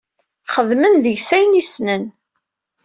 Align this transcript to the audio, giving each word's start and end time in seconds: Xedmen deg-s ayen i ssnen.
Xedmen 0.53 0.93
deg-s 1.03 1.29
ayen 1.35 1.59
i 1.61 1.63
ssnen. 1.65 2.03